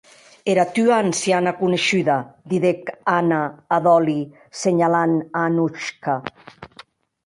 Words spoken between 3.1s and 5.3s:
Anna a Dolly, senhalant